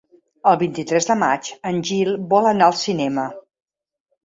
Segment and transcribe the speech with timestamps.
[0.51, 3.29] El vint-i-tres de maig en Gil vol anar al cinema.